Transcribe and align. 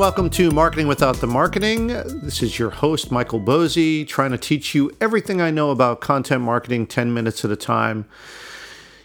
welcome 0.00 0.30
to 0.30 0.50
Marketing 0.50 0.88
Without 0.88 1.16
the 1.16 1.26
Marketing. 1.26 1.88
This 1.88 2.42
is 2.42 2.58
your 2.58 2.70
host, 2.70 3.10
Michael 3.10 3.38
Boezi, 3.38 4.08
trying 4.08 4.30
to 4.30 4.38
teach 4.38 4.74
you 4.74 4.90
everything 4.98 5.42
I 5.42 5.50
know 5.50 5.70
about 5.70 6.00
content 6.00 6.40
marketing 6.40 6.86
10 6.86 7.12
minutes 7.12 7.44
at 7.44 7.50
a 7.50 7.56
time. 7.56 8.06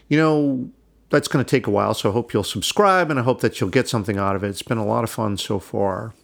You 0.08 0.16
know, 0.16 0.70
that's 1.10 1.28
going 1.28 1.44
to 1.44 1.48
take 1.48 1.66
a 1.66 1.70
while, 1.70 1.92
so 1.92 2.08
I 2.08 2.14
hope 2.14 2.32
you'll 2.32 2.42
subscribe 2.42 3.10
and 3.10 3.20
I 3.20 3.24
hope 3.24 3.42
that 3.42 3.60
you'll 3.60 3.68
get 3.68 3.90
something 3.90 4.16
out 4.16 4.36
of 4.36 4.42
it. 4.42 4.48
It's 4.48 4.62
been 4.62 4.78
a 4.78 4.86
lot 4.86 5.04
of 5.04 5.10
fun 5.10 5.36
so 5.36 5.58
far. 5.58 6.14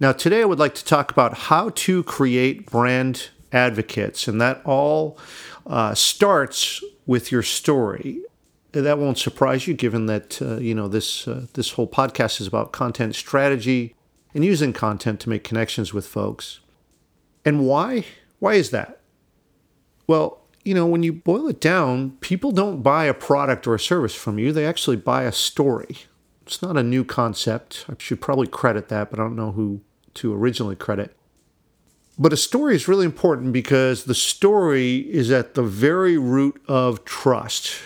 Now, 0.00 0.12
today 0.12 0.42
I 0.42 0.44
would 0.44 0.58
like 0.58 0.74
to 0.74 0.84
talk 0.84 1.10
about 1.10 1.38
how 1.38 1.70
to 1.70 2.02
create 2.02 2.66
brand 2.66 3.30
advocates, 3.52 4.28
and 4.28 4.38
that 4.38 4.60
all 4.66 5.18
uh, 5.66 5.94
starts 5.94 6.84
with 7.06 7.32
your 7.32 7.42
story. 7.42 8.20
That 8.72 8.98
won't 8.98 9.18
surprise 9.18 9.66
you, 9.66 9.74
given 9.74 10.06
that 10.06 10.42
uh, 10.42 10.58
you 10.58 10.74
know 10.74 10.88
this 10.88 11.26
uh, 11.26 11.46
this 11.54 11.72
whole 11.72 11.88
podcast 11.88 12.40
is 12.40 12.46
about 12.46 12.72
content 12.72 13.14
strategy 13.14 13.94
and 14.34 14.44
using 14.44 14.72
content 14.72 15.20
to 15.20 15.30
make 15.30 15.42
connections 15.42 15.94
with 15.94 16.06
folks. 16.06 16.60
And 17.44 17.66
why? 17.66 18.04
Why 18.40 18.54
is 18.54 18.70
that? 18.70 19.00
Well, 20.06 20.42
you 20.64 20.74
know, 20.74 20.86
when 20.86 21.02
you 21.02 21.12
boil 21.14 21.48
it 21.48 21.60
down, 21.60 22.12
people 22.20 22.52
don't 22.52 22.82
buy 22.82 23.04
a 23.06 23.14
product 23.14 23.66
or 23.66 23.74
a 23.74 23.80
service 23.80 24.14
from 24.14 24.38
you; 24.38 24.52
they 24.52 24.66
actually 24.66 24.96
buy 24.96 25.22
a 25.24 25.32
story. 25.32 25.98
It's 26.42 26.62
not 26.62 26.76
a 26.76 26.82
new 26.82 27.04
concept. 27.04 27.86
I 27.88 27.94
should 27.98 28.20
probably 28.20 28.46
credit 28.46 28.88
that, 28.88 29.10
but 29.10 29.18
I 29.18 29.22
don't 29.22 29.36
know 29.36 29.52
who 29.52 29.80
to 30.14 30.34
originally 30.34 30.76
credit. 30.76 31.14
But 32.18 32.32
a 32.32 32.36
story 32.36 32.74
is 32.74 32.88
really 32.88 33.06
important 33.06 33.52
because 33.52 34.04
the 34.04 34.14
story 34.14 34.98
is 35.10 35.30
at 35.30 35.54
the 35.54 35.62
very 35.62 36.18
root 36.18 36.60
of 36.66 37.04
trust, 37.04 37.76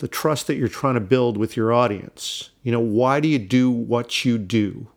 the 0.00 0.08
trust 0.08 0.46
that 0.46 0.56
you're 0.56 0.68
trying 0.68 0.94
to 0.94 1.00
build 1.00 1.36
with 1.36 1.56
your 1.56 1.72
audience. 1.72 2.50
You 2.62 2.72
know, 2.72 2.80
why 2.80 3.20
do 3.20 3.28
you 3.28 3.38
do 3.38 3.70
what 3.70 4.24
you 4.24 4.38
do? 4.38 4.88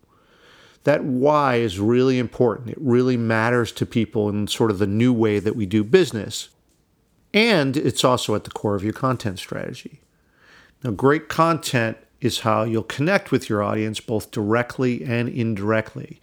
That 0.85 1.03
why 1.03 1.55
is 1.55 1.79
really 1.79 2.19
important. 2.19 2.69
It 2.69 2.77
really 2.79 3.17
matters 3.17 3.71
to 3.73 3.85
people 3.85 4.29
in 4.29 4.47
sort 4.47 4.71
of 4.71 4.79
the 4.79 4.87
new 4.87 5.13
way 5.13 5.39
that 5.39 5.55
we 5.55 5.65
do 5.65 5.83
business. 5.83 6.49
And 7.33 7.75
it's 7.75 8.03
also 8.03 8.33
at 8.35 8.45
the 8.45 8.49
core 8.49 8.75
of 8.75 8.83
your 8.83 8.93
content 8.93 9.39
strategy. 9.39 10.01
Now, 10.83 10.91
great 10.91 11.27
content 11.29 11.97
is 12.21 12.39
how 12.39 12.63
you'll 12.63 12.83
connect 12.83 13.31
with 13.31 13.49
your 13.49 13.61
audience 13.61 13.99
both 13.99 14.31
directly 14.31 15.03
and 15.03 15.27
indirectly. 15.27 16.21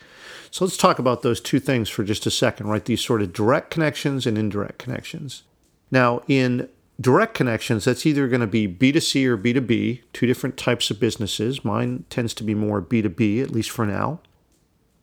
So 0.51 0.65
let's 0.65 0.79
talk 0.79 0.99
about 0.99 1.21
those 1.23 1.41
two 1.41 1.61
things 1.61 1.91
for 1.91 2.03
just 2.03 2.27
a 2.27 2.31
second, 2.31 2.69
right? 2.69 2.85
These 2.85 3.03
sort 3.03 3.21
of 3.21 3.35
direct 3.35 3.71
connections 3.71 4.27
and 4.27 4.39
indirect 4.39 4.79
connections. 4.79 5.43
Now, 5.91 6.23
in 6.29 6.69
direct 7.01 7.35
connections, 7.35 7.85
that's 7.85 8.05
either 8.05 8.29
going 8.29 8.41
to 8.41 8.47
be 8.47 8.69
B2C 8.69 9.25
or 9.27 9.39
B2B, 9.39 10.03
two 10.13 10.27
different 10.27 10.57
types 10.57 10.91
of 10.91 11.01
businesses. 11.01 11.65
Mine 11.65 12.05
tends 12.11 12.35
to 12.35 12.45
be 12.45 12.55
more 12.55 12.83
B2B, 12.83 13.43
at 13.43 13.51
least 13.51 13.71
for 13.71 13.87
now. 13.87 14.21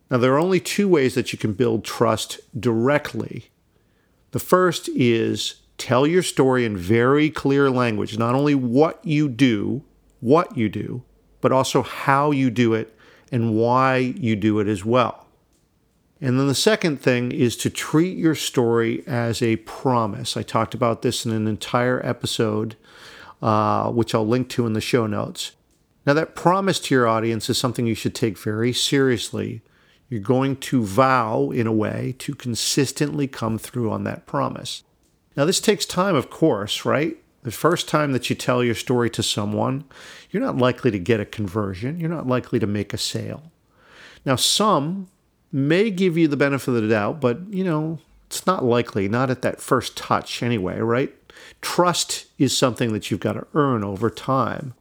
Now, 0.09 0.17
there 0.17 0.33
are 0.33 0.39
only 0.39 0.59
two 0.59 0.87
ways 0.87 1.15
that 1.15 1.33
you 1.33 1.39
can 1.39 1.53
build 1.53 1.83
trust 1.83 2.39
directly. 2.59 3.49
The 4.31 4.39
first 4.39 4.89
is 4.89 5.61
tell 5.77 6.07
your 6.07 6.23
story 6.23 6.65
in 6.65 6.77
very 6.77 7.29
clear 7.29 7.69
language, 7.69 8.17
not 8.17 8.35
only 8.35 8.55
what 8.55 9.03
you 9.03 9.27
do, 9.27 9.83
what 10.19 10.57
you 10.57 10.69
do, 10.69 11.03
but 11.41 11.51
also 11.51 11.81
how 11.81 12.31
you 12.31 12.49
do 12.49 12.73
it 12.73 12.95
and 13.31 13.55
why 13.55 13.97
you 13.97 14.35
do 14.35 14.59
it 14.59 14.67
as 14.67 14.85
well. 14.85 15.26
And 16.19 16.39
then 16.39 16.47
the 16.47 16.55
second 16.55 16.99
thing 16.99 17.31
is 17.31 17.55
to 17.57 17.69
treat 17.69 18.17
your 18.17 18.35
story 18.35 19.03
as 19.05 19.41
a 19.41 19.57
promise. 19.57 20.35
I 20.35 20.41
talked 20.41 20.73
about 20.73 21.01
this 21.01 21.25
in 21.25 21.31
an 21.31 21.47
entire 21.47 22.03
episode, 22.05 22.75
uh, 23.41 23.91
which 23.91 24.15
I'll 24.15 24.25
link 24.25 24.49
to 24.49 24.65
in 24.65 24.73
the 24.73 24.81
show 24.81 25.05
notes. 25.05 25.51
Now, 26.05 26.13
that 26.13 26.35
promise 26.35 26.79
to 26.79 26.95
your 26.95 27.07
audience 27.07 27.49
is 27.49 27.57
something 27.57 27.85
you 27.85 27.93
should 27.93 28.15
take 28.15 28.37
very 28.37 28.73
seriously. 28.73 29.61
You're 30.09 30.21
going 30.21 30.55
to 30.55 30.83
vow, 30.83 31.51
in 31.51 31.67
a 31.67 31.73
way, 31.73 32.15
to 32.19 32.33
consistently 32.33 33.27
come 33.27 33.57
through 33.57 33.91
on 33.91 34.05
that 34.05 34.25
promise. 34.25 34.83
Now, 35.35 35.45
this 35.45 35.59
takes 35.59 35.85
time, 35.85 36.15
of 36.15 36.29
course, 36.29 36.85
right? 36.85 37.17
The 37.43 37.51
first 37.51 37.87
time 37.87 38.13
that 38.13 38.29
you 38.29 38.35
tell 38.35 38.63
your 38.63 38.73
story 38.73 39.09
to 39.11 39.21
someone, 39.21 39.83
you're 40.31 40.41
not 40.41 40.57
likely 40.57 40.91
to 40.91 40.99
get 40.99 41.19
a 41.19 41.25
conversion. 41.25 41.99
You're 41.99 42.09
not 42.09 42.25
likely 42.25 42.57
to 42.59 42.67
make 42.67 42.93
a 42.93 42.97
sale. 42.97 43.51
Now, 44.25 44.35
some 44.35 45.09
may 45.51 45.89
give 45.89 46.17
you 46.17 46.27
the 46.27 46.37
benefit 46.37 46.69
of 46.69 46.81
the 46.81 46.87
doubt, 46.87 47.21
but 47.21 47.39
you 47.49 47.63
know, 47.63 47.99
it's 48.27 48.45
not 48.45 48.63
likely, 48.63 49.07
not 49.07 49.29
at 49.29 49.41
that 49.41 49.61
first 49.61 49.95
touch 49.95 50.43
anyway, 50.43 50.79
right? 50.79 51.13
Trust 51.61 52.25
is 52.37 52.55
something 52.55 52.93
that 52.93 53.09
you've 53.09 53.19
got 53.19 53.33
to 53.33 53.47
earn 53.53 53.83
over 53.83 54.09
time. 54.09 54.73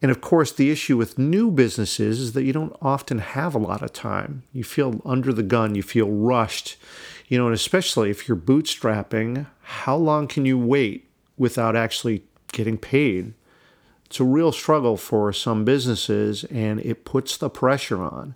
And 0.00 0.10
of 0.10 0.20
course, 0.20 0.50
the 0.50 0.70
issue 0.70 0.96
with 0.96 1.18
new 1.18 1.50
businesses 1.50 2.18
is 2.18 2.32
that 2.32 2.42
you 2.42 2.52
don't 2.52 2.76
often 2.82 3.18
have 3.18 3.54
a 3.54 3.58
lot 3.58 3.82
of 3.82 3.92
time. 3.92 4.42
You 4.52 4.64
feel 4.64 5.00
under 5.04 5.32
the 5.32 5.44
gun, 5.44 5.76
you 5.76 5.82
feel 5.82 6.10
rushed, 6.10 6.76
you 7.28 7.38
know, 7.38 7.46
and 7.46 7.54
especially 7.54 8.10
if 8.10 8.26
you're 8.26 8.36
bootstrapping, 8.36 9.46
how 9.62 9.96
long 9.96 10.26
can 10.26 10.44
you 10.44 10.58
wait 10.58 11.08
without 11.36 11.76
actually 11.76 12.24
getting 12.50 12.78
paid? 12.78 13.34
It's 14.06 14.18
a 14.18 14.24
real 14.24 14.50
struggle 14.50 14.96
for 14.96 15.32
some 15.32 15.64
businesses 15.64 16.44
and 16.44 16.80
it 16.80 17.04
puts 17.04 17.36
the 17.36 17.48
pressure 17.48 18.02
on. 18.02 18.34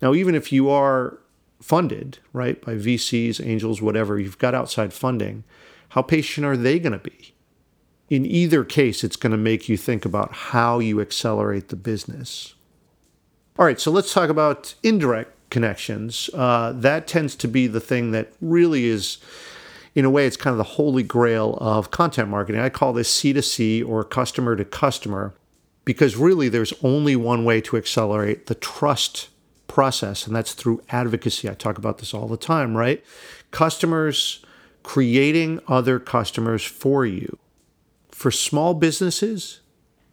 Now, 0.00 0.14
even 0.14 0.34
if 0.34 0.52
you 0.52 0.68
are 0.68 1.18
funded, 1.60 2.18
right, 2.32 2.60
by 2.60 2.74
VCs, 2.74 3.44
angels, 3.44 3.80
whatever, 3.80 4.18
you've 4.18 4.38
got 4.38 4.54
outside 4.54 4.92
funding, 4.92 5.44
how 5.90 6.02
patient 6.02 6.46
are 6.46 6.56
they 6.56 6.78
going 6.78 6.92
to 6.92 6.98
be? 6.98 7.34
In 8.08 8.24
either 8.24 8.64
case, 8.64 9.02
it's 9.02 9.16
going 9.16 9.32
to 9.32 9.38
make 9.38 9.68
you 9.68 9.76
think 9.76 10.04
about 10.04 10.32
how 10.32 10.78
you 10.78 11.00
accelerate 11.00 11.68
the 11.68 11.76
business. 11.76 12.54
All 13.58 13.64
right, 13.64 13.80
so 13.80 13.90
let's 13.90 14.12
talk 14.12 14.28
about 14.28 14.74
indirect 14.82 15.32
connections. 15.50 16.28
Uh, 16.34 16.72
that 16.72 17.06
tends 17.06 17.34
to 17.36 17.48
be 17.48 17.66
the 17.66 17.80
thing 17.80 18.10
that 18.10 18.32
really 18.40 18.84
is, 18.84 19.18
in 19.94 20.04
a 20.04 20.10
way, 20.10 20.26
it's 20.26 20.36
kind 20.36 20.52
of 20.52 20.58
the 20.58 20.64
holy 20.64 21.02
grail 21.02 21.56
of 21.60 21.90
content 21.90 22.28
marketing. 22.28 22.60
I 22.60 22.68
call 22.68 22.92
this 22.92 23.10
C2C 23.20 23.86
or 23.86 24.04
customer 24.04 24.54
to 24.56 24.64
customer 24.64 25.34
because 25.84 26.16
really 26.16 26.48
there's 26.48 26.74
only 26.82 27.16
one 27.16 27.44
way 27.44 27.60
to 27.62 27.76
accelerate 27.76 28.46
the 28.46 28.54
trust 28.54 29.30
process, 29.76 30.26
and 30.26 30.34
that's 30.34 30.54
through 30.54 30.80
advocacy. 30.88 31.50
I 31.50 31.52
talk 31.52 31.76
about 31.76 31.98
this 31.98 32.14
all 32.14 32.28
the 32.28 32.38
time, 32.38 32.74
right? 32.74 33.04
Customers 33.50 34.42
creating 34.82 35.60
other 35.68 35.98
customers 35.98 36.64
for 36.64 37.04
you. 37.04 37.38
For 38.08 38.30
small 38.30 38.72
businesses, 38.72 39.60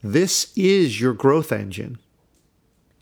this 0.04 0.52
is 0.58 1.00
your 1.00 1.14
growth 1.14 1.54
engine. 1.54 1.98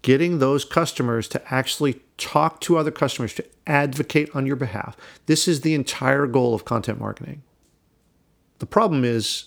Getting 0.04 0.38
those 0.38 0.64
customers 0.64 1.28
to 1.30 1.42
actually 1.52 2.00
talk 2.18 2.62
to 2.62 2.78
other 2.78 2.92
customers, 2.92 3.34
to 3.34 3.46
advocate 3.66 4.30
on 4.36 4.46
your 4.46 4.56
behalf. 4.56 4.96
This 5.26 5.48
is 5.48 5.62
the 5.62 5.74
entire 5.74 6.28
goal 6.28 6.54
of 6.54 6.64
content 6.64 7.00
marketing. 7.00 7.42
The 8.60 8.68
problem 8.68 9.04
is, 9.04 9.46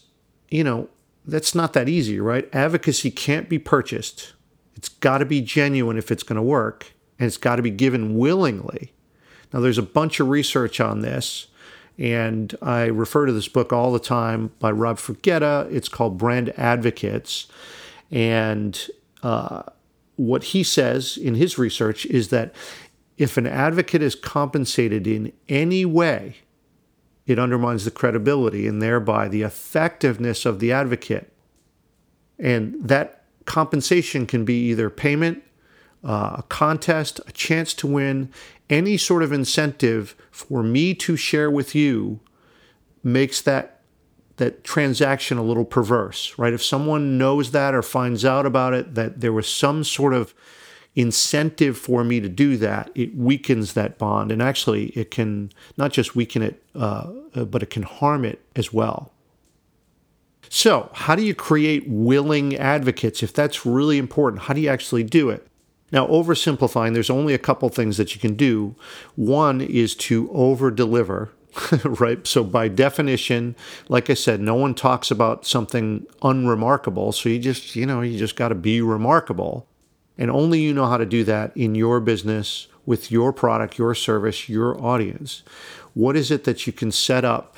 you 0.51 0.65
know, 0.65 0.89
that's 1.25 1.55
not 1.55 1.75
that 1.75 1.89
easy, 1.89 2.19
right? 2.19 2.53
Advocacy 2.53 3.13
can't 3.13 3.49
be 3.49 3.61
purchased. 3.61 4.33
It's 4.75 4.89
got 4.89 5.19
to 5.19 5.25
be 5.25 5.43
genuine 5.43 5.97
if 5.97 6.11
it's 6.11 6.25
going 6.25 6.39
to 6.39 6.43
work, 6.43 6.94
and 7.19 7.27
it's 7.27 7.37
got 7.37 7.57
to 7.57 7.63
be 7.63 7.71
given 7.71 8.17
willingly. 8.17 8.93
Now, 9.53 9.61
there's 9.61 9.79
a 9.79 9.83
bunch 9.83 10.21
of 10.21 10.29
research 10.29 10.81
on 10.81 11.01
this, 11.01 11.47
and 11.97 12.55
I 12.61 12.87
refer 12.87 13.27
to 13.27 13.33
this 13.33 13.49
book 13.49 13.73
all 13.73 13.93
the 13.93 14.01
time 14.01 14.51
by 14.59 14.73
Rob 14.73 14.99
Fuggetta. 14.99 15.73
It's 15.73 15.89
called 15.89 16.19
Brand 16.19 16.53
Advocates. 16.59 17.47
And 18.11 18.79
uh, 19.23 19.63
what 20.17 20.45
he 20.45 20.63
says 20.63 21.17
in 21.17 21.37
his 21.37 21.57
research 21.57 22.05
is 22.07 22.29
that 22.29 22.55
if 23.17 23.37
an 23.37 23.47
advocate 23.47 24.03
is 24.03 24.17
compensated 24.17 25.07
in 25.07 25.33
any 25.49 25.85
way, 25.85 26.39
it 27.27 27.39
undermines 27.39 27.85
the 27.85 27.91
credibility 27.91 28.67
and 28.67 28.83
thereby 28.83 29.29
the 29.29 29.43
effectiveness 29.43 30.45
of 30.45 30.59
the 30.59 30.73
advocate. 30.73 31.33
And 32.39 32.75
that 32.83 33.25
compensation 33.45 34.27
can 34.27 34.45
be 34.45 34.71
either 34.71 34.91
payment, 34.91 35.43
uh, 36.05 36.37
a 36.39 36.43
contest, 36.49 37.21
a 37.27 37.33
chance 37.33 37.75
to 37.75 37.87
win, 37.87 38.31
any 38.71 38.97
sort 38.97 39.23
of 39.23 39.33
incentive 39.33 40.15
for 40.31 40.63
me 40.63 40.95
to 40.95 41.17
share 41.17 41.51
with 41.51 41.75
you 41.75 42.21
makes 43.03 43.41
that 43.43 43.71
that 44.37 44.65
transaction 44.65 45.39
a 45.39 45.43
little 45.43 45.65
perverse, 45.65 46.37
right? 46.37 46.53
If 46.53 46.63
someone 46.63 47.17
knows 47.17 47.53
that 47.53 47.73
or 47.73 47.83
finds 47.83 48.25
out 48.25 48.47
about 48.47 48.75
it, 48.75 48.97
that 48.97 49.21
there 49.21 49.33
was 49.33 49.47
some 49.47 49.85
sort 49.85 50.13
of 50.13 50.35
incentive 50.97 51.77
for 51.79 52.03
me 52.03 52.21
to 52.21 52.29
do 52.29 52.57
that, 52.57 52.91
it 52.97 53.15
weakens 53.17 53.75
that 53.75 53.99
bond. 53.99 54.33
And 54.33 54.43
actually, 54.43 54.87
it 54.91 55.11
can 55.11 55.51
not 55.77 55.93
just 55.93 56.17
weaken 56.17 56.43
it, 56.43 56.63
uh, 56.75 57.07
but 57.45 57.63
it 57.63 57.71
can 57.71 57.85
harm 57.85 58.25
it 58.25 58.41
as 58.57 58.73
well. 58.73 59.13
So, 60.49 60.91
how 60.95 61.15
do 61.15 61.23
you 61.23 61.35
create 61.35 61.85
willing 61.89 62.57
advocates? 62.57 63.23
If 63.23 63.33
that's 63.33 63.65
really 63.67 63.99
important, 63.99 64.43
how 64.43 64.55
do 64.55 64.61
you 64.61 64.69
actually 64.69 65.03
do 65.03 65.31
it? 65.31 65.47
Now, 65.95 66.09
oversimplifying, 66.09 66.93
there's 66.93 67.09
only 67.09 67.35
a 67.35 67.39
couple 67.39 67.69
things 67.69 67.99
that 67.99 68.17
you 68.17 68.21
can 68.21 68.35
do. 68.35 68.75
One 69.15 69.61
is 69.61 69.95
to 69.95 70.29
over 70.33 70.73
deliver, 70.73 71.31
right? 71.85 72.27
So, 72.27 72.43
by 72.43 72.67
definition, 72.67 73.55
like 73.89 74.11
I 74.11 74.15
said, 74.15 74.41
no 74.41 74.57
one 74.57 74.75
talks 74.75 75.13
about 75.13 75.47
something 75.47 76.05
unremarkable. 76.21 77.13
So, 77.13 77.29
you 77.29 77.39
just, 77.39 77.77
you 77.77 77.87
know, 77.87 78.01
you 78.01 78.19
just 78.19 78.35
got 78.35 78.49
to 78.49 78.57
be 78.57 78.83
remarkable. 78.83 79.69
And 80.19 80.33
only 80.33 80.61
you 80.61 80.75
know 80.75 80.87
how 80.87 80.97
to 80.97 81.07
do 81.07 81.23
that 81.25 81.57
in 81.57 81.77
your 81.77 82.01
business 82.01 82.67
with 82.85 83.13
your 83.13 83.33
product, 83.33 83.79
your 83.79 83.95
service, 83.95 84.49
your 84.49 84.77
audience. 84.85 85.45
What 85.95 86.17
is 86.17 86.33
it 86.33 86.43
that 86.43 86.67
you 86.67 86.73
can 86.73 86.91
set 86.91 87.25
up 87.25 87.57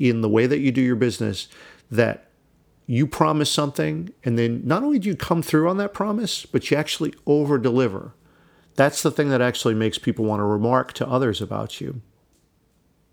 in 0.00 0.20
the 0.20 0.28
way 0.28 0.48
that 0.48 0.58
you 0.58 0.72
do 0.72 0.80
your 0.80 0.96
business 0.96 1.46
that 1.92 2.26
you 2.86 3.06
promise 3.06 3.50
something 3.50 4.12
and 4.24 4.38
then 4.38 4.62
not 4.64 4.82
only 4.82 4.98
do 4.98 5.08
you 5.08 5.16
come 5.16 5.42
through 5.42 5.68
on 5.68 5.76
that 5.78 5.94
promise, 5.94 6.44
but 6.44 6.70
you 6.70 6.76
actually 6.76 7.14
over 7.26 7.58
deliver. 7.58 8.14
That's 8.74 9.02
the 9.02 9.10
thing 9.10 9.28
that 9.28 9.40
actually 9.40 9.74
makes 9.74 9.98
people 9.98 10.24
want 10.24 10.40
to 10.40 10.44
remark 10.44 10.92
to 10.94 11.08
others 11.08 11.40
about 11.40 11.80
you. 11.80 12.00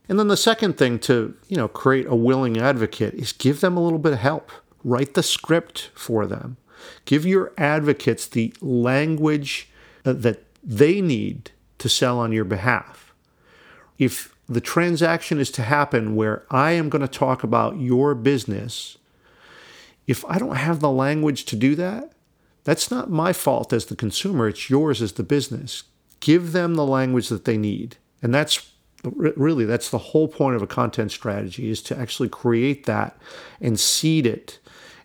And 0.08 0.18
then 0.18 0.28
the 0.28 0.38
second 0.38 0.78
thing 0.78 0.98
to, 1.00 1.36
you 1.48 1.58
know, 1.58 1.68
create 1.68 2.08
a 2.08 2.16
willing 2.16 2.58
advocate 2.58 3.14
is 3.14 3.32
give 3.32 3.62
them 3.62 3.78
a 3.78 3.84
little 3.84 4.00
bit 4.00 4.14
of 4.14 4.20
help. 4.20 4.52
Write 4.84 5.14
the 5.14 5.22
script 5.24 5.92
for 5.94 6.26
them. 6.26 6.58
Give 7.06 7.26
your 7.26 7.52
advocates 7.58 8.26
the 8.26 8.54
language 8.62 9.70
uh, 10.06 10.14
that 10.14 10.44
they 10.64 11.02
need 11.02 11.52
to 11.78 11.90
sell 11.90 12.20
on 12.20 12.32
your 12.32 12.46
behalf. 12.46 13.14
If 13.98 14.36
the 14.48 14.62
transaction 14.62 15.40
is 15.40 15.52
to 15.52 15.62
happen 15.62 16.16
where 16.16 16.44
I 16.50 16.72
am 16.72 16.90
going 16.90 17.02
to 17.02 17.08
talk 17.08 17.44
about 17.44 17.80
your 17.80 18.16
business, 18.16 18.98
if 20.10 20.26
I 20.26 20.40
don't 20.40 20.56
have 20.56 20.80
the 20.80 20.90
language 20.90 21.46
to 21.46 21.56
do 21.56 21.76
that, 21.76 22.14
that's 22.64 22.90
not 22.90 23.12
my 23.12 23.32
fault 23.32 23.72
as 23.72 23.86
the 23.86 23.96
consumer, 23.96 24.48
it's 24.48 24.68
yours 24.68 25.04
as 25.04 25.14
the 25.14 25.24
business. 25.24 25.84
Give 26.20 26.52
them 26.52 26.74
the 26.74 26.86
language 26.86 27.30
that 27.30 27.46
they 27.46 27.58
need. 27.58 27.98
And 28.24 28.34
that's 28.34 28.72
really 29.04 29.66
that's 29.66 29.92
the 29.92 30.00
whole 30.00 30.28
point 30.28 30.56
of 30.56 30.64
a 30.64 30.68
content 30.68 31.12
strategy 31.12 31.70
is 31.70 31.84
to 31.84 31.98
actually 31.98 32.28
create 32.28 32.88
that 32.88 33.18
and 33.62 33.80
seed 33.80 34.26
it 34.26 34.58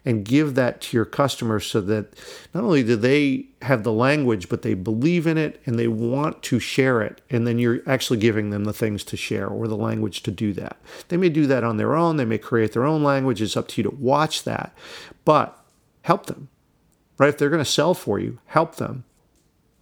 and 0.04 0.24
give 0.24 0.54
that 0.54 0.80
to 0.80 0.96
your 0.96 1.04
customers 1.04 1.66
so 1.66 1.80
that 1.80 2.14
not 2.52 2.62
only 2.62 2.82
do 2.82 2.94
they 2.94 3.46
have 3.62 3.82
the 3.82 3.92
language, 3.92 4.48
but 4.48 4.62
they 4.62 4.74
believe 4.74 5.26
in 5.26 5.38
it 5.38 5.60
and 5.64 5.78
they 5.78 5.88
want 5.88 6.42
to 6.42 6.58
share 6.58 7.00
it. 7.00 7.22
And 7.30 7.46
then 7.46 7.58
you're 7.58 7.80
actually 7.86 8.18
giving 8.18 8.50
them 8.50 8.64
the 8.64 8.72
things 8.72 9.02
to 9.04 9.16
share 9.16 9.48
or 9.48 9.66
the 9.66 9.76
language 9.76 10.22
to 10.24 10.30
do 10.30 10.52
that. 10.54 10.76
They 11.08 11.16
may 11.16 11.30
do 11.30 11.46
that 11.46 11.64
on 11.64 11.78
their 11.78 11.94
own, 11.94 12.16
they 12.16 12.24
may 12.24 12.38
create 12.38 12.72
their 12.72 12.84
own 12.84 13.02
language. 13.02 13.40
It's 13.40 13.56
up 13.56 13.68
to 13.68 13.82
you 13.82 13.90
to 13.90 13.96
watch 13.96 14.44
that, 14.44 14.76
but 15.24 15.58
help 16.02 16.26
them, 16.26 16.48
right? 17.18 17.30
If 17.30 17.38
they're 17.38 17.50
going 17.50 17.64
to 17.64 17.70
sell 17.70 17.94
for 17.94 18.18
you, 18.18 18.38
help 18.46 18.76
them. 18.76 19.04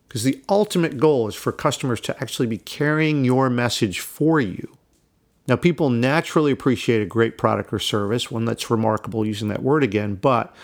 Because 0.06 0.24
the 0.24 0.42
ultimate 0.48 0.98
goal 0.98 1.26
is 1.26 1.34
for 1.34 1.52
customers 1.52 2.00
to 2.02 2.16
actually 2.20 2.46
be 2.46 2.58
carrying 2.58 3.24
your 3.24 3.48
message 3.48 4.00
for 4.00 4.40
you 4.40 4.76
now, 5.48 5.56
people 5.56 5.90
naturally 5.90 6.52
appreciate 6.52 7.02
a 7.02 7.06
great 7.06 7.36
product 7.36 7.72
or 7.72 7.80
service, 7.80 8.30
one 8.30 8.44
that's 8.44 8.70
remarkable, 8.70 9.26
using 9.26 9.48
that 9.48 9.62
word 9.62 9.82
again, 9.82 10.14
but 10.14 10.54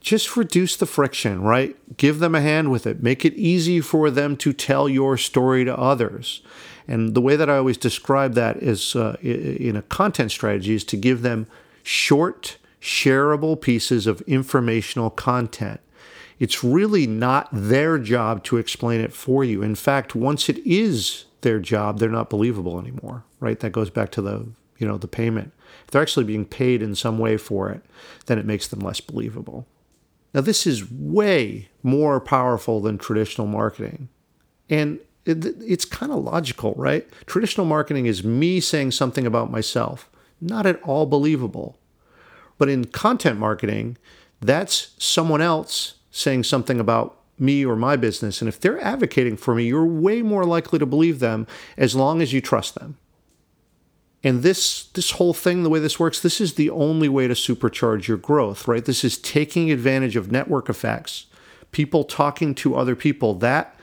just 0.00 0.36
reduce 0.36 0.76
the 0.76 0.86
friction, 0.86 1.42
right? 1.42 1.76
Give 1.96 2.20
them 2.20 2.34
a 2.34 2.40
hand 2.40 2.70
with 2.70 2.86
it. 2.86 3.02
Make 3.02 3.24
it 3.24 3.34
easy 3.34 3.80
for 3.80 4.10
them 4.10 4.36
to 4.38 4.52
tell 4.52 4.88
your 4.88 5.16
story 5.16 5.64
to 5.64 5.76
others. 5.76 6.40
And 6.86 7.14
the 7.14 7.20
way 7.20 7.36
that 7.36 7.50
I 7.50 7.56
always 7.56 7.76
describe 7.76 8.34
that 8.34 8.56
is 8.58 8.94
uh, 8.94 9.16
in 9.22 9.76
a 9.76 9.82
content 9.82 10.30
strategy 10.30 10.74
is 10.74 10.84
to 10.84 10.96
give 10.96 11.22
them 11.22 11.46
short, 11.82 12.58
shareable 12.80 13.60
pieces 13.60 14.06
of 14.06 14.20
informational 14.22 15.10
content. 15.10 15.80
It's 16.38 16.64
really 16.64 17.06
not 17.06 17.48
their 17.52 17.98
job 17.98 18.42
to 18.44 18.56
explain 18.56 19.00
it 19.00 19.12
for 19.12 19.44
you. 19.44 19.62
In 19.62 19.76
fact, 19.76 20.14
once 20.14 20.48
it 20.48 20.58
is 20.66 21.26
their 21.42 21.60
job, 21.60 21.98
they're 21.98 22.08
not 22.08 22.30
believable 22.30 22.80
anymore, 22.80 23.24
right? 23.42 23.58
That 23.58 23.70
goes 23.70 23.90
back 23.90 24.10
to 24.12 24.22
the, 24.22 24.46
you 24.78 24.86
know, 24.86 24.96
the 24.96 25.08
payment. 25.08 25.52
If 25.84 25.90
they're 25.90 26.00
actually 26.00 26.24
being 26.24 26.44
paid 26.44 26.80
in 26.80 26.94
some 26.94 27.18
way 27.18 27.36
for 27.36 27.68
it, 27.70 27.82
then 28.26 28.38
it 28.38 28.46
makes 28.46 28.68
them 28.68 28.80
less 28.80 29.00
believable. 29.00 29.66
Now, 30.32 30.40
this 30.40 30.66
is 30.66 30.90
way 30.90 31.68
more 31.82 32.20
powerful 32.20 32.80
than 32.80 32.96
traditional 32.96 33.46
marketing. 33.46 34.08
And 34.70 35.00
it, 35.24 35.44
it's 35.60 35.84
kind 35.84 36.12
of 36.12 36.24
logical, 36.24 36.74
right? 36.76 37.06
Traditional 37.26 37.66
marketing 37.66 38.06
is 38.06 38.24
me 38.24 38.60
saying 38.60 38.92
something 38.92 39.26
about 39.26 39.50
myself, 39.50 40.08
not 40.40 40.64
at 40.64 40.80
all 40.82 41.04
believable. 41.04 41.78
But 42.58 42.68
in 42.68 42.86
content 42.86 43.38
marketing, 43.38 43.98
that's 44.40 44.94
someone 44.98 45.42
else 45.42 45.94
saying 46.10 46.44
something 46.44 46.78
about 46.78 47.18
me 47.38 47.66
or 47.66 47.76
my 47.76 47.96
business. 47.96 48.40
And 48.40 48.48
if 48.48 48.60
they're 48.60 48.80
advocating 48.80 49.36
for 49.36 49.54
me, 49.54 49.64
you're 49.64 49.84
way 49.84 50.22
more 50.22 50.44
likely 50.44 50.78
to 50.78 50.86
believe 50.86 51.18
them 51.18 51.46
as 51.76 51.96
long 51.96 52.22
as 52.22 52.32
you 52.32 52.40
trust 52.40 52.76
them. 52.76 52.96
And 54.24 54.42
this 54.42 54.84
this 54.84 55.12
whole 55.12 55.34
thing, 55.34 55.62
the 55.62 55.70
way 55.70 55.80
this 55.80 55.98
works, 55.98 56.20
this 56.20 56.40
is 56.40 56.54
the 56.54 56.70
only 56.70 57.08
way 57.08 57.26
to 57.26 57.34
supercharge 57.34 58.06
your 58.06 58.16
growth, 58.16 58.68
right? 58.68 58.84
This 58.84 59.04
is 59.04 59.18
taking 59.18 59.70
advantage 59.70 60.16
of 60.16 60.30
network 60.30 60.68
effects, 60.68 61.26
people 61.72 62.04
talking 62.04 62.54
to 62.56 62.76
other 62.76 62.94
people. 62.94 63.34
That, 63.34 63.76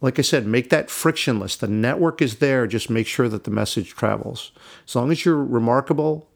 like 0.00 0.18
I 0.18 0.22
said, 0.22 0.46
make 0.46 0.70
that 0.70 0.90
frictionless. 0.90 1.56
The 1.56 1.68
network 1.68 2.20
is 2.20 2.36
there. 2.38 2.66
Just 2.66 2.90
make 2.90 3.06
sure 3.06 3.28
that 3.28 3.44
the 3.44 3.50
message 3.50 3.90
travels. 3.90 4.52
As 4.86 4.94
long 4.94 5.10
as 5.10 5.24
you're 5.24 5.42
remarkable, 5.42 6.28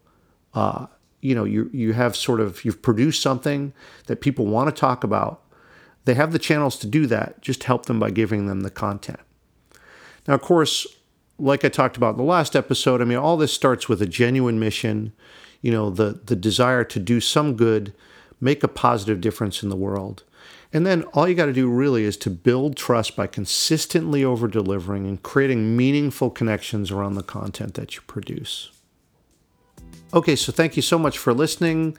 uh, 0.55 0.87
you 1.21 1.35
know, 1.35 1.43
you 1.43 1.69
you 1.71 1.93
have 1.93 2.15
sort 2.15 2.41
of 2.41 2.65
you've 2.65 2.81
produced 2.81 3.21
something 3.21 3.73
that 4.07 4.21
people 4.21 4.47
want 4.47 4.73
to 4.73 4.79
talk 4.79 5.03
about 5.03 5.45
they 6.05 6.13
have 6.13 6.31
the 6.31 6.39
channels 6.39 6.77
to 6.79 6.87
do 6.87 7.07
that. 7.07 7.41
Just 7.41 7.63
help 7.63 7.87
them 7.87 7.99
by 7.99 8.11
giving 8.11 8.45
them 8.45 8.61
the 8.61 8.69
content. 8.69 9.19
Now, 10.27 10.35
of 10.35 10.41
course, 10.41 10.87
like 11.37 11.65
I 11.65 11.69
talked 11.69 11.97
about 11.97 12.11
in 12.11 12.17
the 12.17 12.23
last 12.23 12.55
episode, 12.55 13.01
I 13.01 13.05
mean, 13.05 13.17
all 13.17 13.37
this 13.37 13.53
starts 13.53 13.89
with 13.89 14.01
a 14.01 14.07
genuine 14.07 14.59
mission, 14.59 15.13
you 15.61 15.71
know, 15.71 15.89
the, 15.89 16.19
the 16.25 16.35
desire 16.35 16.83
to 16.85 16.99
do 16.99 17.19
some 17.19 17.55
good, 17.55 17.93
make 18.39 18.63
a 18.63 18.67
positive 18.67 19.21
difference 19.21 19.63
in 19.63 19.69
the 19.69 19.75
world. 19.75 20.23
And 20.73 20.85
then 20.85 21.03
all 21.13 21.27
you 21.27 21.35
got 21.35 21.45
to 21.45 21.53
do 21.53 21.69
really 21.69 22.03
is 22.03 22.17
to 22.17 22.29
build 22.29 22.75
trust 22.75 23.15
by 23.15 23.27
consistently 23.27 24.23
over 24.23 24.47
delivering 24.47 25.05
and 25.05 25.21
creating 25.23 25.77
meaningful 25.77 26.29
connections 26.29 26.91
around 26.91 27.15
the 27.15 27.23
content 27.23 27.75
that 27.75 27.95
you 27.95 28.01
produce. 28.07 28.71
Okay, 30.13 30.35
so 30.35 30.51
thank 30.51 30.75
you 30.75 30.81
so 30.81 30.99
much 30.99 31.17
for 31.17 31.33
listening. 31.33 31.97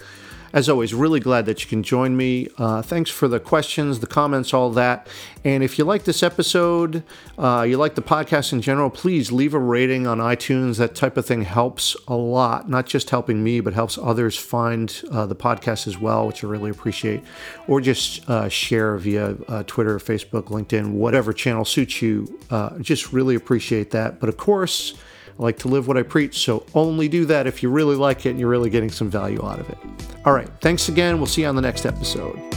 As 0.56 0.70
always, 0.70 0.94
really 0.94 1.20
glad 1.20 1.44
that 1.44 1.62
you 1.62 1.68
can 1.68 1.82
join 1.82 2.16
me. 2.16 2.48
Uh, 2.56 2.80
thanks 2.80 3.10
for 3.10 3.28
the 3.28 3.38
questions, 3.38 4.00
the 4.00 4.06
comments, 4.06 4.54
all 4.54 4.70
that. 4.70 5.06
And 5.44 5.62
if 5.62 5.76
you 5.76 5.84
like 5.84 6.04
this 6.04 6.22
episode, 6.22 7.02
uh, 7.36 7.66
you 7.68 7.76
like 7.76 7.94
the 7.94 8.00
podcast 8.00 8.54
in 8.54 8.62
general, 8.62 8.88
please 8.88 9.30
leave 9.30 9.52
a 9.52 9.58
rating 9.58 10.06
on 10.06 10.16
iTunes. 10.16 10.78
That 10.78 10.94
type 10.94 11.18
of 11.18 11.26
thing 11.26 11.42
helps 11.42 11.94
a 12.08 12.14
lot, 12.14 12.70
not 12.70 12.86
just 12.86 13.10
helping 13.10 13.44
me, 13.44 13.60
but 13.60 13.74
helps 13.74 13.98
others 13.98 14.34
find 14.34 14.98
uh, 15.12 15.26
the 15.26 15.36
podcast 15.36 15.86
as 15.86 15.98
well, 15.98 16.26
which 16.26 16.42
I 16.42 16.46
really 16.46 16.70
appreciate. 16.70 17.22
Or 17.68 17.82
just 17.82 18.26
uh, 18.30 18.48
share 18.48 18.96
via 18.96 19.36
uh, 19.48 19.62
Twitter, 19.66 19.98
Facebook, 19.98 20.44
LinkedIn, 20.44 20.92
whatever 20.92 21.34
channel 21.34 21.66
suits 21.66 22.00
you. 22.00 22.40
Uh, 22.48 22.78
just 22.78 23.12
really 23.12 23.34
appreciate 23.34 23.90
that. 23.90 24.20
But 24.20 24.30
of 24.30 24.38
course, 24.38 24.94
I 25.38 25.42
like 25.42 25.58
to 25.60 25.68
live 25.68 25.86
what 25.86 25.96
I 25.96 26.02
preach, 26.02 26.38
so 26.38 26.64
only 26.74 27.08
do 27.08 27.26
that 27.26 27.46
if 27.46 27.62
you 27.62 27.68
really 27.68 27.96
like 27.96 28.24
it 28.24 28.30
and 28.30 28.40
you're 28.40 28.48
really 28.48 28.70
getting 28.70 28.90
some 28.90 29.10
value 29.10 29.44
out 29.44 29.60
of 29.60 29.68
it. 29.68 29.78
All 30.24 30.32
right, 30.32 30.48
thanks 30.60 30.88
again. 30.88 31.18
We'll 31.18 31.26
see 31.26 31.42
you 31.42 31.48
on 31.48 31.56
the 31.56 31.62
next 31.62 31.84
episode. 31.84 32.55